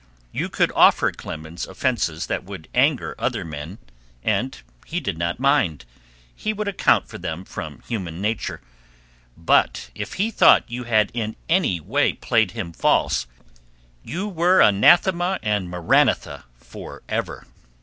You 0.31 0.49
could 0.49 0.71
offer 0.71 1.11
Clemens 1.11 1.67
offences 1.67 2.25
that 2.25 2.43
would 2.43 2.67
anger 2.73 3.13
other 3.19 3.45
men 3.45 3.77
and 4.23 4.59
he 4.87 4.99
did 4.99 5.15
not 5.15 5.39
mind; 5.39 5.85
he 6.35 6.53
would 6.53 6.67
account 6.67 7.07
for 7.07 7.19
them 7.19 7.45
from 7.45 7.83
human 7.87 8.19
nature; 8.19 8.61
but 9.37 9.91
if 9.93 10.13
he 10.13 10.31
thought 10.31 10.63
you 10.67 10.85
had 10.85 11.11
in 11.13 11.35
any 11.47 11.79
way 11.79 12.13
played 12.13 12.49
him 12.53 12.73
false 12.73 13.27
you 14.03 14.27
were 14.27 14.59
anathema 14.59 15.37
and 15.43 15.69
maranatha 15.69 16.45
forever. 16.55 17.45